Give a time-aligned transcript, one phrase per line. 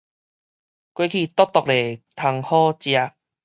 [0.03, 0.07] 雞去剁
[1.45, 3.11] 剁咧通好食